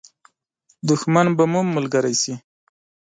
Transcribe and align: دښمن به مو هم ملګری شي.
دښمن 0.87 1.27
به 1.37 1.43
مو 1.51 1.59
هم 1.63 1.67
ملګری 1.77 2.15
شي. 2.21 2.33